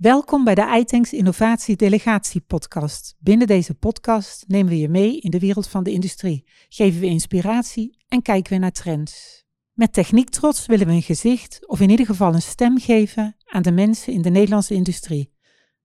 [0.00, 3.14] Welkom bij de iTanks Innovatie Delegatie Podcast.
[3.18, 7.06] Binnen deze podcast nemen we je mee in de wereld van de industrie, geven we
[7.06, 9.44] inspiratie en kijken we naar trends.
[9.72, 13.62] Met Techniek Trots willen we een gezicht, of in ieder geval een stem geven aan
[13.62, 15.32] de mensen in de Nederlandse industrie.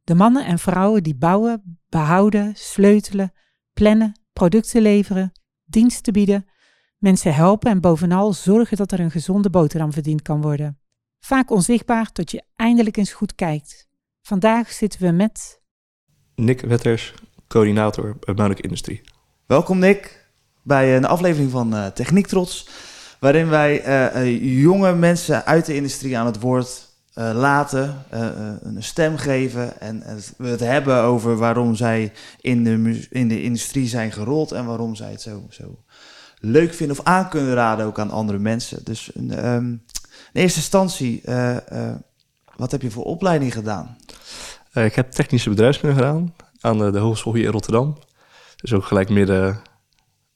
[0.04, 3.34] De mannen en vrouwen die bouwen, behouden, sleutelen,
[3.74, 5.32] plannen, producten leveren,
[5.66, 6.46] diensten bieden,
[6.98, 10.80] mensen helpen en bovenal zorgen dat er een gezonde boterham verdiend kan worden.
[11.20, 13.85] Vaak onzichtbaar tot je eindelijk eens goed kijkt.
[14.26, 15.60] Vandaag zitten we met.
[16.36, 17.14] Nick Wetters,
[17.48, 19.02] coördinator bij Maurik Industrie.
[19.46, 20.30] Welkom Nick
[20.62, 22.70] bij een aflevering van uh, Techniek Trots,
[23.20, 28.06] waarin wij uh, jonge mensen uit de industrie aan het woord uh, laten,
[28.62, 30.04] een stem geven en
[30.38, 34.96] we het hebben over waarom zij in de, in de industrie zijn gerold en waarom
[34.96, 35.84] zij het zo, zo
[36.40, 38.84] leuk vinden of aan kunnen raden ook aan andere mensen.
[38.84, 39.84] Dus um,
[40.34, 41.22] in eerste instantie,
[42.56, 43.98] wat heb je voor opleiding gedaan?
[44.76, 47.98] Uh, ik heb technische bedrijfskunde gedaan aan de, de, Hogeschool hier in Rotterdam.
[48.56, 49.62] Dus ook gelijk midden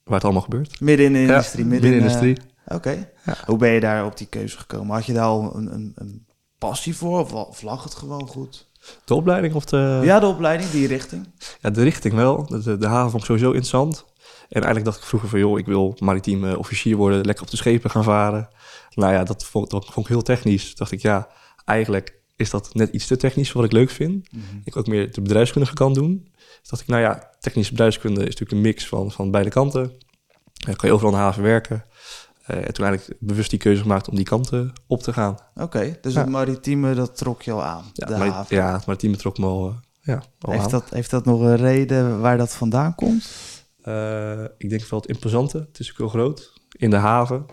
[0.04, 0.80] waar het allemaal gebeurt.
[0.80, 1.64] Midden in de industrie?
[1.64, 2.38] Ja, midden in de industrie.
[2.38, 2.76] Uh, Oké.
[2.76, 3.10] Okay.
[3.26, 3.36] Ja.
[3.46, 4.96] Hoe ben je daar op die keuze gekomen?
[4.96, 6.26] Had je daar al een, een, een
[6.58, 8.68] passie voor of, of lag het gewoon goed?
[9.06, 10.00] De opleiding of de...
[10.04, 11.30] Ja, de opleiding, die richting.
[11.62, 12.46] Ja, de richting wel.
[12.46, 14.06] De, de haven vond ik sowieso interessant.
[14.50, 17.50] En eigenlijk dacht ik vroeger van, joh, ik wil maritiem uh, officier worden, lekker op
[17.50, 18.50] de schepen gaan varen.
[18.94, 20.66] Nou ja, dat vond, dat vond ik heel technisch.
[20.66, 21.28] Toen dacht ik, ja,
[21.66, 24.32] eigenlijk is dat net iets te technisch wat ik leuk vind.
[24.32, 24.62] Mm -hmm.
[24.64, 26.28] Ik ook meer de bedrijfskundige kan doen.
[26.60, 29.92] Dus dacht ik, nou ja, technische bedrijfskunde is natuurlijk een mix van, van beide kanten.
[30.54, 31.86] Dan kan je overal in de haven werken.
[32.50, 35.38] Uh, en toen eigenlijk bewust die keuze gemaakt om die kanten op te gaan.
[35.54, 36.20] Oké, okay, dus ja.
[36.20, 38.56] het maritieme, dat trok je al aan, ja, de maar, haven.
[38.56, 40.70] Ja, het maritieme trok me al, uh, ja, al heeft aan.
[40.70, 43.30] Dat, heeft dat nog een reden waar dat vandaan komt?
[44.58, 45.58] Ik denk wel het imposante.
[45.58, 46.54] Het is natuurlijk heel groot.
[46.78, 47.46] In de haven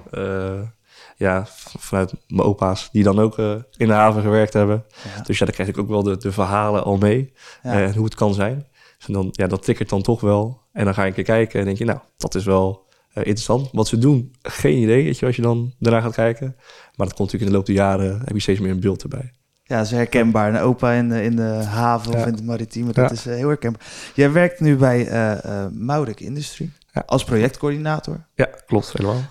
[1.16, 1.46] ja,
[1.78, 4.84] vanuit mijn opa's, die dan ook uh, in de haven gewerkt hebben.
[5.16, 5.22] Ja.
[5.22, 7.32] Dus ja, dan krijg ik ook wel de, de verhalen al mee
[7.62, 7.72] ja.
[7.72, 8.66] en hoe het kan zijn.
[8.96, 10.60] Dus dan, ja, dat tikkert dan toch wel.
[10.72, 13.14] En dan ga je een keer kijken en denk je, nou, dat is wel uh,
[13.14, 13.68] interessant.
[13.72, 16.54] Wat ze doen, geen idee, weet je, als je dan daarna gaat kijken.
[16.96, 19.02] Maar dat komt natuurlijk in de loop der jaren, heb je steeds meer een beeld
[19.02, 19.32] erbij.
[19.62, 20.48] Ja, dat is herkenbaar.
[20.48, 22.18] Een opa in de, in de haven ja.
[22.18, 23.82] of in het maritieme, dat is heel herkenbaar.
[24.14, 26.72] Jij werkt nu bij uh, Maurik Industrie
[27.06, 28.26] als projectcoördinator.
[28.34, 29.22] Ja, klopt, helemaal.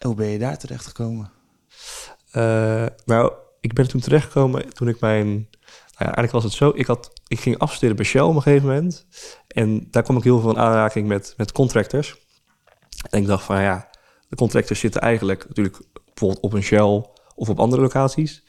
[0.00, 1.30] Hoe ben je daar terecht gekomen?
[2.36, 5.26] Uh, nou, ik ben toen terechtgekomen toen ik mijn...
[5.26, 8.42] Nou ja, eigenlijk was het zo, ik, had, ik ging afstuderen bij Shell op een
[8.42, 9.06] gegeven moment.
[9.48, 12.16] En daar kwam ik heel veel in aanraking met, met contractors.
[13.10, 13.88] En ik dacht van ja,
[14.28, 17.04] de contractors zitten eigenlijk natuurlijk bijvoorbeeld op een Shell
[17.34, 18.44] of op andere locaties.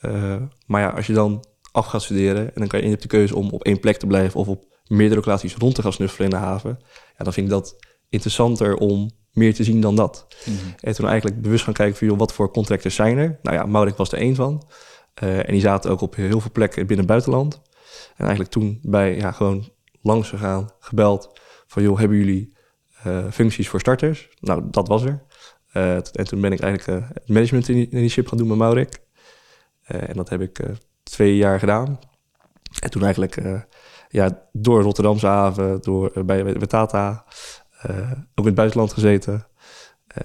[0.00, 0.36] Uh,
[0.66, 3.36] maar ja, als je dan af gaat studeren en dan kan je, je de keuze
[3.36, 6.38] om op één plek te blijven of op meerdere locaties rond te gaan snuffelen in
[6.38, 6.78] de haven.
[7.18, 7.76] Ja, dan vind ik dat
[8.08, 10.26] interessanter om meer te zien dan dat.
[10.44, 10.74] Mm -hmm.
[10.80, 13.38] En toen eigenlijk bewust gaan kijken van, joh, wat voor contractors zijn er?
[13.42, 14.66] Nou ja, Maurik was er één van.
[15.22, 17.60] Uh, en die zaten ook op heel veel plekken binnen het buitenland.
[18.16, 19.70] En eigenlijk toen bij, ja, gewoon
[20.02, 22.52] langs gegaan, gebeld van, joh, hebben jullie
[23.06, 24.28] uh, functies voor starters?
[24.40, 25.22] Nou, dat was er.
[25.72, 29.02] Uh, en toen ben ik eigenlijk het management initiative gaan doen met Maurik.
[29.84, 30.60] en dat heb ik
[31.02, 31.98] twee jaar gedaan.
[32.80, 33.36] En toen eigenlijk
[34.08, 37.18] ja, door Rotterdamse haven, door, bij, bij Tata, uh,
[38.34, 39.46] ook in het buitenland gezeten.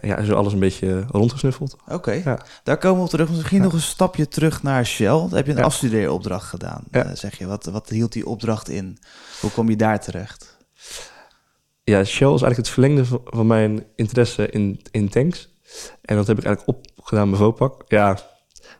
[0.03, 1.74] Uh, ja, en zo alles een beetje rondgesnuffeld.
[1.74, 2.22] Oké, okay.
[2.24, 2.40] ja.
[2.64, 3.30] daar komen we op terug.
[3.30, 3.64] Misschien ja.
[3.64, 5.20] nog een stapje terug naar Shell.
[5.20, 5.64] Daar heb je een ja.
[5.64, 6.84] afstudeeropdracht gedaan.
[6.92, 8.98] Uh, zeg je, wat, wat hield die opdracht in?
[9.42, 10.58] Hoe kom je daar terecht?
[11.84, 15.50] Ja, Shell is eigenlijk het verlengde van, van mijn interesse in, in tanks.
[16.02, 17.84] En dat heb ik eigenlijk opgedaan bij Vopak.
[17.88, 18.19] Ja,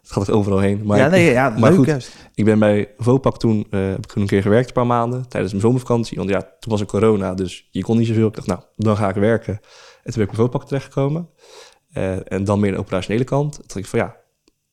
[0.02, 0.86] het gaat er overal heen.
[0.86, 2.16] Maar ja, nee, ja, maar leuk goed, juist.
[2.34, 5.28] Ik ben bij Vopak toen, uh, heb ik toen een keer gewerkt, een paar maanden,
[5.28, 6.18] tijdens mijn zomervakantie.
[6.18, 8.28] Want ja, toen was er corona, dus je kon niet zoveel.
[8.28, 9.54] Ik dacht, nou, dan ga ik werken.
[9.54, 11.30] En toen ben ik bij Vopak terechtgekomen.
[11.94, 13.54] Uh, en dan meer de operationele kant.
[13.54, 14.16] Toen dacht ik van, ja,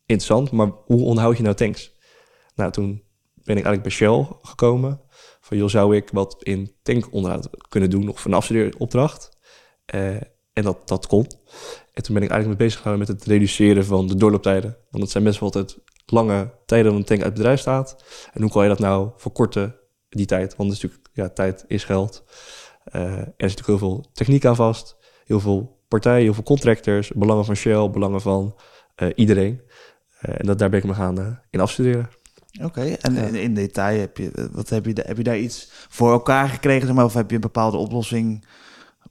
[0.07, 1.95] interessant, maar hoe onderhoud je nou tanks?
[2.55, 3.03] Nou, toen
[3.35, 5.01] ben ik eigenlijk bij Shell gekomen.
[5.41, 8.09] Van, joh, zou ik wat in tankonderhoud kunnen doen?
[8.09, 9.39] Of een afstudeeropdracht?
[9.95, 10.15] Uh,
[10.53, 11.27] en dat, dat kon.
[11.97, 14.77] En toen ben ik eigenlijk mee bezig gehouden met het reduceren van de doorlooptijden.
[14.91, 18.05] Want dat zijn best wel altijd lange tijden dat een tank uit het bedrijf staat.
[18.33, 19.75] En hoe kan je dat nou verkorten,
[20.09, 20.57] die tijd?
[20.57, 22.25] Want is natuurlijk, ja, tijd is geld.
[22.93, 24.97] Uh, er zit natuurlijk heel veel techniek aan vast.
[25.25, 28.55] Heel veel partijen, heel veel contractors, belangen van Shell, belangen van
[29.03, 29.61] uh, iedereen.
[30.27, 32.11] Uh, en dat, daar ben ik me gaan in afstuderen.
[32.53, 33.23] Oké, okay, en ja.
[33.23, 36.87] in, in, detail, heb je, wat heb, je, heb je daar iets voor elkaar gekregen?
[36.87, 38.47] Zeg maar, of heb je een bepaalde oplossing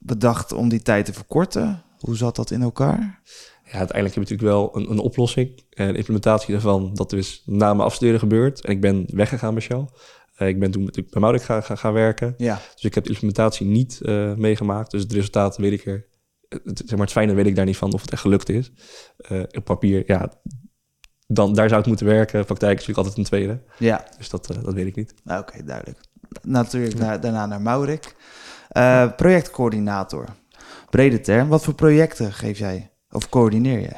[0.00, 1.84] bedacht om die tijd te verkorten?
[2.06, 3.20] Hoe zat dat in elkaar?
[3.64, 5.62] Ja, uiteindelijk heb je natuurlijk wel een, een oplossing.
[5.70, 8.64] En implementatie daarvan, dat is na mijn afstuderen gebeurd.
[8.64, 9.84] En ik ben weggegaan bij Shell.
[10.38, 12.34] Uh, ik ben toen natuurlijk bij Maurik gaan, gaan, gaan werken.
[12.36, 12.60] Ja.
[12.74, 14.90] Dus ik heb de implementatie niet uh, meegemaakt.
[14.90, 16.06] Dus het resultaat weet ik er...
[16.48, 18.72] Het, zeg maar, het fijne weet ik daar niet van of het echt gelukt is.
[19.30, 20.32] Uh, op papier, ja,
[21.26, 22.44] dan, daar zou het moeten werken.
[22.44, 23.62] Praktijk is natuurlijk altijd een tweede.
[23.78, 25.14] Ja, Dus dat, eh, dat weet ik niet.
[25.24, 25.98] nou, oké, duidelijk.
[26.42, 28.16] Natuurlijk daarna naar Maurik.
[28.68, 30.24] Eh, projectcoördinator.
[30.96, 31.48] Brede term.
[31.48, 32.90] Wat voor projecten geef jij?
[33.10, 33.90] Of coördineer je?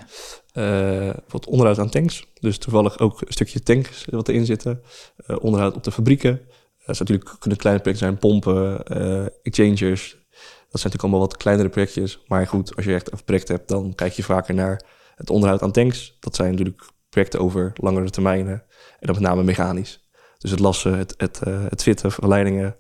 [0.53, 2.27] Eh wat onderhoud aan tanks.
[2.41, 4.83] Dus toevallig ook een stukje tanks wat erin zitten.
[5.17, 6.41] Eh, onderhoud op de fabrieken.
[6.87, 10.11] Dat zijn natuurlijk kunnen kleine projecten zijn, pompen, eh, exchangers.
[10.11, 12.23] Dat zijn natuurlijk allemaal wat kleinere projectjes.
[12.27, 14.83] Maar goed, als je echt een project hebt, dan kijk je vaker naar
[15.15, 16.17] het onderhoud aan tanks.
[16.21, 18.63] Dat zijn natuurlijk projecten over langere termijnen.
[18.99, 20.09] En dan met name mechanisch.
[20.39, 22.77] Dus het lassen, het, het, eh, het fitten, verleidingen,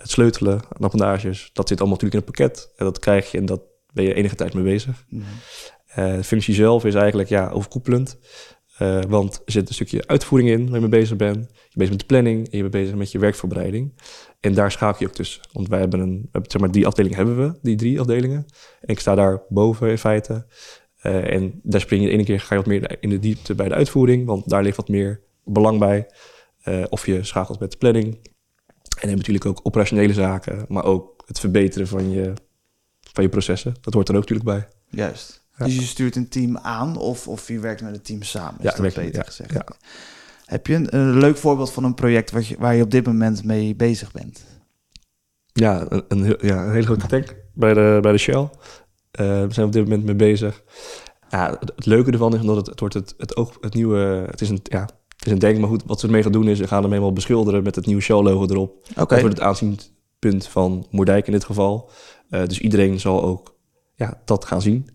[0.00, 1.50] het sleutelen aan appendages.
[1.52, 2.72] Dat zit allemaal natuurlijk in een pakket.
[2.76, 3.60] En dat krijg je en dat
[3.92, 5.04] ben je enige tijd mee bezig.
[5.08, 5.22] Mhm.
[5.86, 8.18] Eh, de functie zelf is eigenlijk ja, overkoepelend.
[8.78, 11.36] Eh, want er zit een stukje uitvoering in waar je mee bezig bent.
[11.36, 14.00] Je bent bezig met de planning en je bent bezig met je werkvoorbereiding.
[14.40, 15.42] En daar schakel je ook tussen.
[15.52, 18.46] Want wij hebben een, zeg maar, die afdelingen hebben we, die drie afdelingen.
[18.80, 20.46] En ik sta daar boven in feite.
[20.96, 23.54] Eh, en daar spring je de ene keer ga je wat meer in de diepte
[23.54, 26.06] bij de uitvoering, want daar ligt wat meer belang bij.
[26.88, 28.18] Of je schakelt met de planning.
[29.00, 32.32] En je hebt natuurlijk ook operationele zaken, maar ook het verbeteren van je,
[33.12, 33.74] van je processen.
[33.80, 34.68] Dat hoort er ook natuurlijk bij.
[34.88, 35.44] Juist.
[35.58, 35.64] Ja.
[35.64, 38.64] Dus je stuurt een team aan of, of je werkt met een team samen, is
[38.64, 39.52] Ja, dat beter ja, gezegd.
[39.52, 39.64] ja.
[40.44, 43.06] Heb je een, een leuk voorbeeld van een project wat je, waar je op dit
[43.06, 44.44] moment mee bezig bent?
[45.52, 48.48] Ja, een, een, ja, een hele grote tank bij de, bij de Shell.
[49.10, 50.62] Eh, we zijn op dit moment mee bezig.
[51.28, 53.98] Ja, het, het leuke ervan is omdat het, het wordt het, het, oog, het nieuwe...
[54.30, 54.88] Het is, een, ja,
[55.26, 56.58] is een tank, maar goed, wat ze ermee gaan doen is...
[56.58, 58.86] ze gaan hem helemaal beschilderen met het nieuwe Shell-logo erop.
[58.96, 59.20] Oké.
[59.20, 61.90] Wordt het aanzienpunt van Moerdijk in dit geval.
[62.30, 63.54] Eh, dus iedereen zal ook
[63.94, 64.90] ja, dat gaan zien.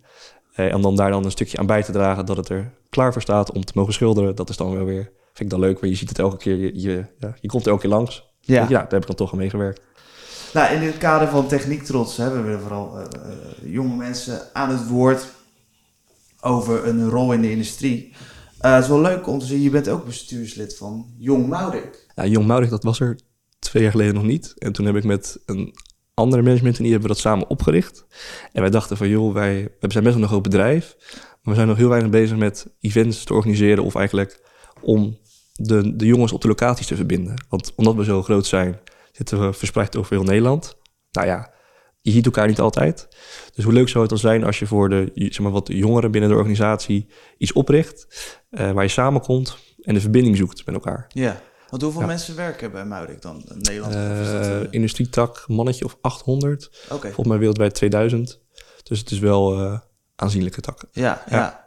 [0.54, 3.14] Eh, en dan daar dan een stukje aan bij te dragen dat het er klaar
[3.14, 4.36] voor staat om te mogen schilderen.
[4.36, 6.56] Dat is dan wel weer, vind ik dan leuk, want je ziet het elke keer.
[6.56, 8.34] Je, je, ja, je komt er elke keer langs.
[8.40, 8.62] Ja.
[8.62, 8.68] Ja.
[8.68, 9.82] daar heb ik dan toch aan meegewerkt.
[10.54, 13.06] Nou, in het kader van techniek trots hebben we vooral eh,
[13.64, 15.28] jonge mensen aan het woord
[16.42, 18.14] over een rol in de industrie.
[18.66, 22.08] Eh, het is wel leuk om te zien, je bent ook bestuurslid van Jong Maurik.
[22.16, 23.20] Ja, Jong Maurik, dat was er
[23.60, 24.54] twee jaar geleden nog niet.
[24.58, 25.74] En toen heb ik met een
[26.14, 28.06] andere management en die hebben we dat samen opgericht.
[28.52, 30.96] En wij dachten van, joh, wij we zijn best wel een groot bedrijf.
[31.16, 34.42] Maar we zijn nog heel weinig bezig met events te organiseren of eigenlijk
[34.82, 35.18] om
[35.54, 37.46] de, de jongens op de locaties te verbinden.
[37.50, 38.80] Want omdat we zo groot zijn,
[39.12, 40.78] zitten we verspreid over heel Nederland.
[41.12, 41.52] Nou ja,
[42.06, 43.08] je ziet elkaar niet altijd.
[43.54, 46.12] Dus hoe leuk zou het dan zijn als je voor de zeg maar, wat jongeren
[46.12, 47.08] binnen de organisatie
[47.38, 48.08] iets opricht,
[48.50, 51.06] eh, waar je samenkomt en de verbinding zoekt met elkaar.
[51.08, 51.42] Ja.
[51.70, 52.08] Want hoeveel Ja.
[52.08, 53.44] mensen werken bij Maurik dan?
[53.48, 53.94] In Nederland?
[53.94, 56.86] Eh, industrietak, mannetje of 800.
[56.90, 57.06] Oké.
[57.06, 58.42] Volgens mij wereldwijd 2000.
[58.84, 59.70] Dus het is wel
[60.16, 60.84] aanzienlijke tak.
[60.92, 61.38] Ja, ja.
[61.38, 61.65] Ja.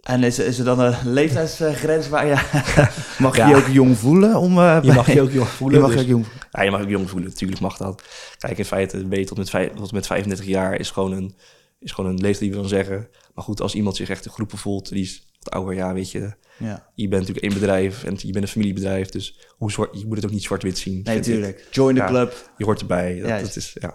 [0.00, 2.32] En is, is er dan een leeftijdsgrens waar je...
[3.18, 3.48] mag je Ja.
[3.48, 4.36] je ook jong voelen?
[4.36, 5.80] Om, eh, Je mag je ook jong je voelen.
[5.80, 8.02] mag je dus- ook jong ja, je mag ook jong voelen, natuurlijk mag dat.
[8.38, 11.34] Kijk, in feite ben je tot met, vijf, tot met 35 jaar is gewoon, een,
[11.78, 13.08] is gewoon een leeftijd die we dan zeggen.
[13.34, 16.10] Maar goed, als iemand zich echt een groepen voelt, die is wat ouder, ja, weet
[16.10, 16.32] je.
[16.58, 16.86] Ja.
[16.94, 19.08] Je bent natuurlijk één bedrijf en je bent een familiebedrijf.
[19.08, 21.00] Dus hoe zwart, je moet het ook niet zwart-wit zien.
[21.04, 21.66] Nee, natuurlijk.
[21.70, 22.06] Join the Ja.
[22.06, 22.50] club.
[22.56, 23.20] Je hoort erbij.
[23.20, 23.92] Dat is, ja.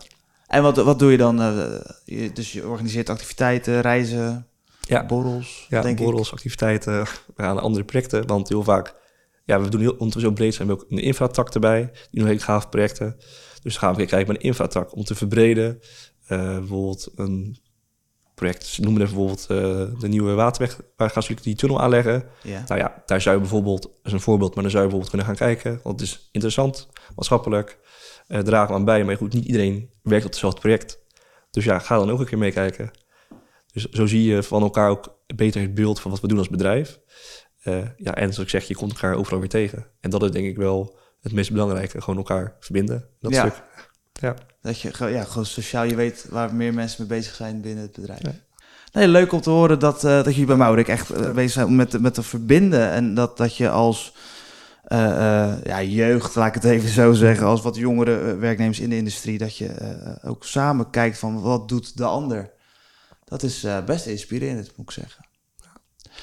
[0.48, 1.42] En wat, wat doe je dan?
[1.42, 4.48] eh, je, dus je organiseert activiteiten, reizen,
[4.88, 5.06] Ja.
[5.06, 7.04] borrels, Ja, denk borrels, activiteiten,
[7.36, 8.28] we gaan naar andere projecten.
[8.28, 8.96] Want heel vaak,
[9.46, 11.92] ja, we doen heel, omdat we zo breed zijn, we ook een infratak erbij.
[12.12, 13.18] Die nog hele gaaf projecten.
[13.62, 15.80] Dus gaan we weer kijken met een infratak om te verbreden.
[16.28, 17.58] Eh, bijvoorbeeld een
[18.36, 20.80] project, noemen het bijvoorbeeld eh, de nieuwe waterweg.
[20.96, 22.24] Waar gaan ze die tunnel aanleggen?
[22.44, 22.64] Ja.
[22.68, 25.10] Nou ja, daar zou je bijvoorbeeld, dat is een voorbeeld, maar dan zou je bijvoorbeeld
[25.10, 25.80] kunnen gaan kijken.
[25.84, 27.80] Want het is interessant, maatschappelijk,
[28.28, 29.04] eh dragen we aan bij.
[29.04, 31.00] Maar goed, niet iedereen werkt op hetzelfde project.
[31.52, 32.92] Dus ja, ga dan ook een keer meekijken.
[33.76, 36.50] Dus zo zie je van elkaar ook beter het beeld van wat we doen als
[36.50, 37.00] bedrijf.
[37.62, 39.86] Eh, ja, en zoals ik zeg, je komt elkaar overal weer tegen.
[40.02, 42.02] En dat is denk ik wel het meest belangrijke.
[42.02, 43.06] Gewoon elkaar verbinden.
[43.20, 43.40] Dat Ja.
[43.50, 43.64] stuk.
[44.14, 44.36] Ja.
[44.62, 47.84] Dat je gewoon- ja, gewoon sociaal, je weet waar meer mensen mee bezig zijn binnen
[47.84, 48.22] het bedrijf.
[48.22, 48.32] Ja.
[48.94, 51.66] Nee, leuk om te horen dat, eh, dat jullie bij Maurik echt eh, bezig zijn
[51.66, 52.90] om met, met te verbinden.
[52.92, 54.14] En dat, dat je als
[54.86, 58.90] eh, eh, ja, jeugd, laat ik het even zo zeggen, als wat jongere werknemers in
[58.90, 62.54] de industrie, dat je eh, ook samen kijkt van wat doet de ander.
[63.26, 65.26] Dat is eh, best inspirerend, moet ik zeggen.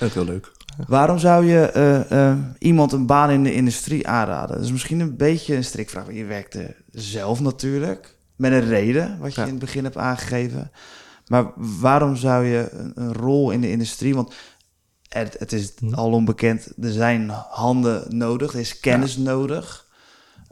[0.03, 0.53] Ook heel leuk.
[0.87, 4.57] Waarom zou je eh, eh, iemand een baan in de industrie aanraden?
[4.57, 6.13] Dat is misschien een beetje een strikvraag.
[6.13, 9.47] Je werkte zelf natuurlijk, met een reden, wat je Ja.
[9.47, 10.71] in het begin hebt aangegeven.
[11.27, 14.15] Maar waarom zou je een, een rol in de industrie...
[14.15, 14.35] Want
[15.09, 15.95] het, het is Hm.
[15.95, 19.87] al onbekend, er zijn handen nodig, er is kennis nodig.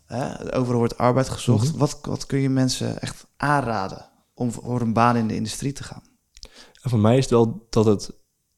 [0.06, 0.54] Hè?
[0.56, 1.68] Overal wordt arbeid gezocht.
[1.68, 1.78] Mhm.
[1.78, 5.82] wat, wat kun je mensen echt aanraden om voor een baan in de industrie te
[5.82, 6.02] gaan?
[6.82, 8.10] En voor mij is het wel dat, het,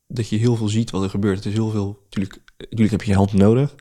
[0.07, 1.37] dat je heel veel ziet wat er gebeurt.
[1.37, 3.75] Het is heel veel, natuurlijk, natuurlijk heb je je hand nodig.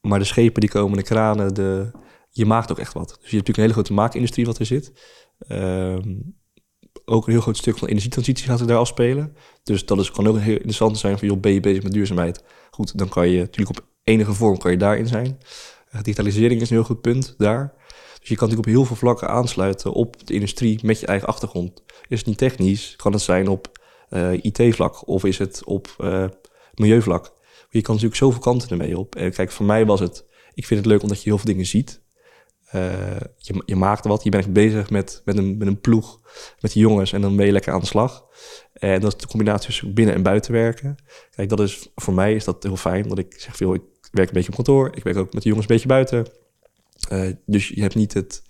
[0.00, 1.90] Maar de schepen die komen, de kranen, de,
[2.30, 3.08] je maakt ook echt wat.
[3.08, 4.92] Dus je hebt natuurlijk een hele grote maakindustrie wat er zit.
[5.38, 6.14] Ehm,
[7.04, 9.36] ook een heel groot stuk van energietransitie gaat zich daar afspelen.
[9.62, 12.44] Dus dat is, kan ook heel interessant zijn van, joh, ben je bezig met duurzaamheid?
[12.70, 15.38] Goed, dan kan je natuurlijk op enige vorm kan je daarin zijn.
[15.94, 17.74] Uh, digitalisering is een heel goed punt daar.
[18.26, 21.28] Dus je kan natuurlijk op heel veel vlakken aansluiten op de industrie met je eigen
[21.28, 21.82] achtergrond.
[22.08, 23.78] Is het niet technisch, kan het zijn op
[24.10, 26.24] uh, IT-vlak of is het op uh,
[26.74, 27.32] milieuvlak.
[27.70, 29.14] Je kan natuurlijk zoveel kanten ermee op.
[29.14, 32.02] Kijk, voor mij was het, ik vind het leuk omdat je heel veel dingen ziet.
[32.74, 32.92] Uh,
[33.36, 36.20] je, je maakt wat, je bent bezig met, met, een, met een ploeg,
[36.60, 38.26] met die jongens en dan ben je lekker aan de slag.
[38.72, 40.96] En dat is de combinatie tussen binnen- en buitenwerken.
[41.30, 44.28] Kijk, dat is voor mij is dat heel fijn, want ik zeg veel, ik werk
[44.28, 46.26] een beetje op kantoor, ik werk ook met de jongens een beetje buiten.
[47.12, 48.42] Uh, dus je hebt niet het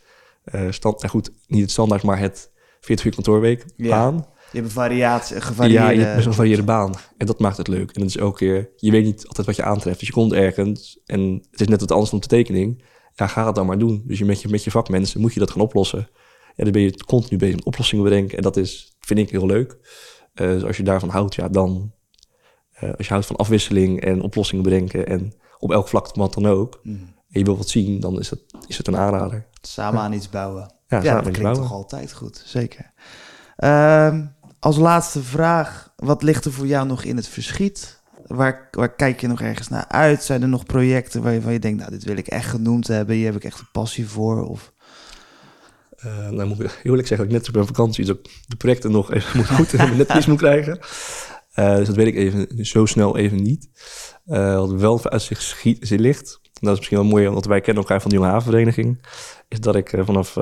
[0.55, 2.51] uh, stand, nou goed, niet het standaard, maar het
[2.81, 4.15] 40 uur kantoorweek Ja.
[4.53, 5.85] Je hebt een variatie, gevarieerde...
[5.85, 6.95] Ja, je hebt best een gevarieerde baan.
[7.17, 7.91] En dat maakt het leuk.
[7.91, 9.99] En dat is elke keer, je weet niet altijd wat je aantreft.
[9.99, 12.83] Dus je komt ergens en het is net wat anders dan de tekening.
[13.15, 14.03] Ja, ga het dan maar doen.
[14.07, 16.09] Dus je met je, met je vakmensen moet je dat gaan oplossen.
[16.55, 18.37] Ja, dan ben je continu bezig met oplossingen bedenken.
[18.37, 19.77] En dat is, vind ik heel leuk.
[20.35, 21.93] Uh, dus als je daarvan houdt, ja, dan...
[22.83, 25.07] Uh, als je houdt van afwisseling en oplossingen bedenken...
[25.07, 26.81] en op elk vlak wat dan ook...
[26.83, 26.97] Mhm.
[27.37, 29.47] En je wil wat zien, dan is het, is het een aanrader.
[29.61, 30.73] Samen aan iets bouwen.
[30.89, 31.63] Ja, Ja, dat klinkt bouwen.
[31.63, 32.93] toch altijd goed, zeker.
[33.57, 34.25] Ehm,
[34.59, 38.01] als laatste vraag, wat ligt er voor jou nog in het verschiet?
[38.27, 40.23] Waar, waar kijk je nog ergens naar uit?
[40.23, 43.27] Zijn er nog projecten waar je, denkt, nou, dit wil ik echt genoemd hebben, hier
[43.27, 44.49] heb ik echt een passie voor?
[44.49, 44.73] Of...
[46.05, 48.17] Uh, nou moet ik eerlijk zeggen, ik net op vakantie, dus
[48.47, 50.79] de projecten nog even moet goed net iets moet krijgen.
[51.55, 53.69] Uh, dus dat weet ik even zo snel even niet.
[54.27, 57.83] Uh, wat wel uit zich schiet, ligt, dat is misschien wel mooi, want wij kennen
[57.83, 59.07] elkaar van de Jonge Havenvereniging,
[59.49, 60.35] is dat ik uh, vanaf,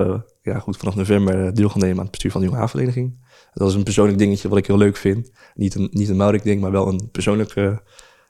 [0.42, 3.22] ja, goed, vanaf november deel ga nemen aan het bestuur van de Jonge Havenvereniging.
[3.54, 5.30] Dat is een persoonlijk dingetje wat ik heel leuk vind.
[5.54, 7.54] Niet een, niet een Maurik ding, maar wel een persoonlijk,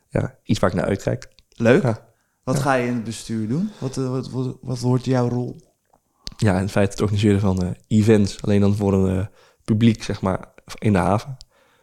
[0.08, 1.28] ja, iets waar ik naar uitkijk.
[1.48, 1.82] Leuk.
[1.82, 2.06] Ja.
[2.44, 2.62] Wat Ja.
[2.62, 3.70] ga je in het bestuur doen?
[3.78, 5.56] Wat, wat, wat, wat wordt jouw rol?
[6.36, 9.26] Ja, in feite het organiseren van uh, events, alleen dan voor een uh,
[9.64, 10.48] publiek, zeg maar,
[10.78, 11.36] in de haven.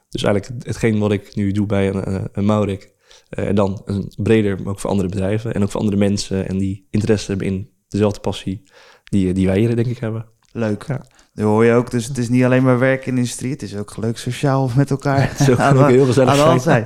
[0.10, 2.94] Dus eigenlijk hetgeen wat ik nu doe bij een, een, een Maurik,
[3.30, 6.58] en dan een breder, maar ook voor andere bedrijven en ook voor andere mensen en
[6.58, 8.64] die interesse hebben in dezelfde passie
[9.04, 10.26] die, die wij hier denk ik hebben.
[10.52, 10.84] Leuk.
[10.88, 11.06] Ja.
[11.34, 11.92] Dat hoor je ook.
[11.92, 14.70] Dus het is niet alleen maar werk in de industrie, het is ook leuk sociaal
[14.76, 15.30] met elkaar.
[15.32, 16.86] Het is ook, aan ook de- heel gezellig zijn.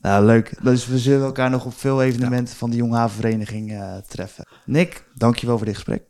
[0.00, 0.62] Nou, leuk.
[0.62, 4.46] Dus we zullen elkaar nog op veel evenementen van de Jonge Havenvereniging uh, treffen.
[4.64, 6.02] Nick, dankjewel voor dit gesprek.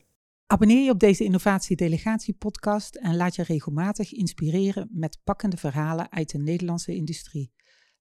[0.47, 6.13] Abonneer je op deze Innovatie Delegatie podcast en laat je regelmatig inspireren met pakkende verhalen
[6.13, 7.53] uit de Nederlandse industrie.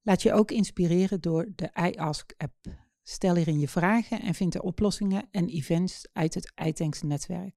[0.04, 2.56] Laat je ook inspireren door de iAsk app.
[3.04, 7.56] Stel hierin je vragen en vind de oplossingen en events uit het iTanks netwerk.